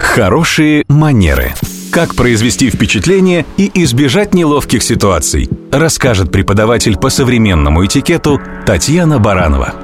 [0.00, 1.52] Хорошие манеры.
[1.92, 9.74] Как произвести впечатление и избежать неловких ситуаций, расскажет преподаватель по современному этикету Татьяна Баранова.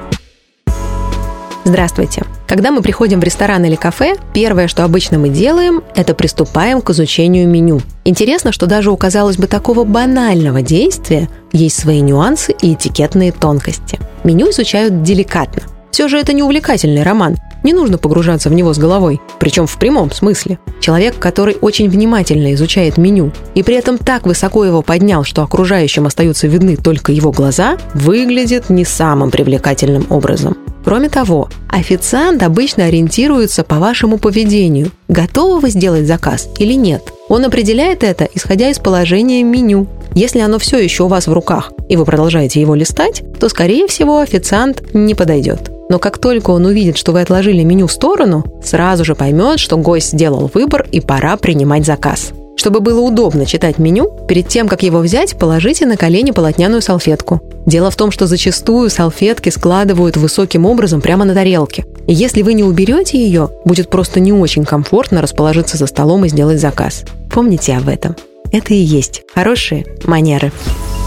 [1.64, 2.24] Здравствуйте.
[2.48, 6.90] Когда мы приходим в ресторан или кафе, первое, что обычно мы делаем, это приступаем к
[6.90, 7.80] изучению меню.
[8.04, 13.98] Интересно, что даже у, казалось бы, такого банального действия есть свои нюансы и этикетные тонкости.
[14.24, 15.62] Меню изучают деликатно.
[15.90, 17.36] Все же это не увлекательный роман.
[17.66, 20.60] Не нужно погружаться в него с головой, причем в прямом смысле.
[20.78, 26.06] Человек, который очень внимательно изучает меню и при этом так высоко его поднял, что окружающим
[26.06, 30.56] остаются видны только его глаза, выглядит не самым привлекательным образом.
[30.84, 34.92] Кроме того, официант обычно ориентируется по вашему поведению.
[35.08, 37.02] Готовы вы сделать заказ или нет?
[37.28, 39.88] Он определяет это, исходя из положения меню.
[40.14, 43.88] Если оно все еще у вас в руках, и вы продолжаете его листать, то, скорее
[43.88, 45.72] всего, официант не подойдет.
[45.88, 49.76] Но как только он увидит, что вы отложили меню в сторону, сразу же поймет, что
[49.76, 52.32] гость сделал выбор и пора принимать заказ.
[52.56, 57.40] Чтобы было удобно читать меню, перед тем, как его взять, положите на колени полотняную салфетку.
[57.66, 61.84] Дело в том, что зачастую салфетки складывают высоким образом прямо на тарелке.
[62.06, 66.28] И если вы не уберете ее, будет просто не очень комфортно расположиться за столом и
[66.28, 67.04] сделать заказ.
[67.30, 68.16] Помните об этом.
[68.52, 70.50] Это и есть хорошие манеры.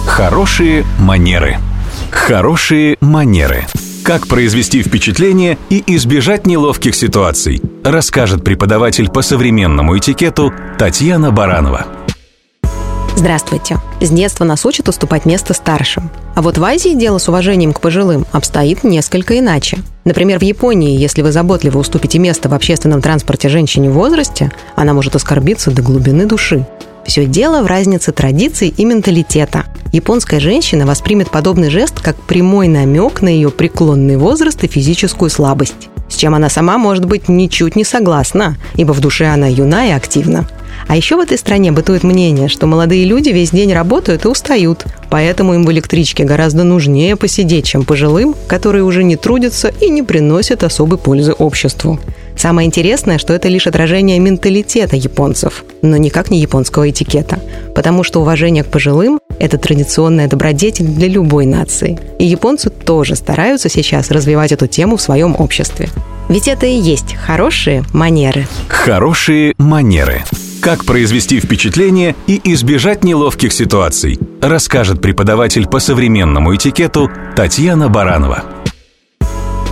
[0.05, 1.57] Хорошие манеры.
[2.11, 3.65] Хорошие манеры.
[4.09, 11.85] Как произвести впечатление и избежать неловких ситуаций, расскажет преподаватель по современному этикету Татьяна Баранова.
[13.15, 13.77] Здравствуйте.
[14.01, 16.09] С детства нас учат уступать место старшим.
[16.33, 19.77] А вот в Азии дело с уважением к пожилым обстоит несколько иначе.
[20.05, 24.93] Например, в Японии, если вы заботливо уступите место в общественном транспорте женщине в возрасте, она
[24.93, 26.65] может оскорбиться до глубины души.
[27.09, 29.65] Все дело в разнице традиций и менталитета.
[29.91, 35.89] Японская женщина воспримет подобный жест как прямой намек на ее преклонный возраст и физическую слабость,
[36.07, 39.91] с чем она сама может быть ничуть не согласна, ибо в душе она юна и
[39.91, 40.47] активна.
[40.87, 44.85] А еще в этой стране бытует мнение, что молодые люди весь день работают и устают,
[45.09, 50.03] поэтому им в электричке гораздо нужнее посидеть, чем пожилым, которые уже не трудятся и не
[50.03, 51.99] приносят особой пользы обществу.
[52.39, 57.41] Самое интересное, что это лишь отражение менталитета японцев, но никак не японского этикета.
[57.75, 61.99] Потому что уважение к пожилым– это традиционная добродетель для любой нации.
[62.17, 65.89] И японцы тоже стараются сейчас развивать эту тему в своем обществе.
[66.29, 68.47] Ведь это и есть хорошие манеры.
[68.69, 70.23] Хорошие манеры.
[70.61, 78.45] Как произвести впечатление и избежать неловких ситуаций, расскажет преподаватель по современному этикету Татьяна Баранова.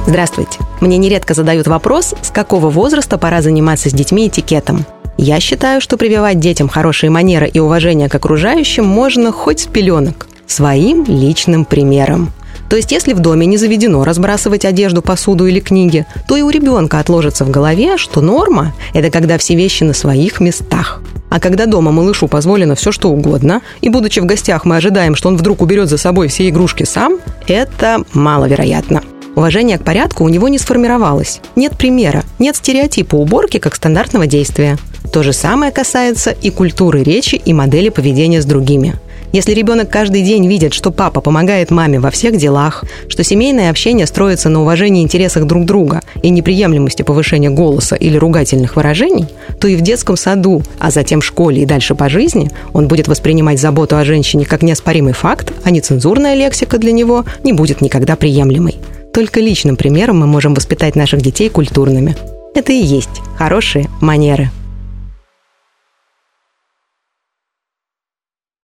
[0.08, 0.60] Здравствуйте.
[0.80, 4.86] Мне нередко задают вопрос, с какого возраста пора заниматься с детьми этикетом.
[5.18, 10.28] Я считаю, что прививать детям хорошие манеры и уважение к окружающим можно хоть с пеленок,
[10.48, 12.32] своим личным примером.
[12.70, 16.50] То есть, если в доме не заведено разбрасывать одежду, посуду или книги, то и у
[16.50, 21.02] ребенка отложится в голове, что норма– это когда все вещи на своих местах.
[21.30, 25.28] А когда дома малышу позволено все что угодно, и будучи в гостях мы ожидаем, что
[25.28, 29.02] он вдруг уберет за собой все игрушки сам, это маловероятно.
[29.38, 31.42] Уважение к порядку у него не сформировалось.
[31.56, 34.80] Нет примера, нет стереотипа уборки как стандартного действия.
[35.14, 38.96] То же самое касается и культуры речи, и модели поведения с другими.
[39.34, 44.08] Если ребенок каждый день видит, что папа помогает маме во всех делах, что семейное общение
[44.08, 49.28] строится на уважении интересах друг друга и неприемлемости повышения голоса или ругательных выражений,
[49.60, 53.08] то и в детском саду, а затем в школе и дальше по жизни он будет
[53.08, 58.16] воспринимать заботу о женщине как неоспоримый факт, а нецензурная лексика для него не будет никогда
[58.16, 58.78] приемлемой.
[59.18, 62.16] Только личным примером мы можем воспитать наших детей культурными.
[62.54, 64.52] Это и есть хорошие манеры.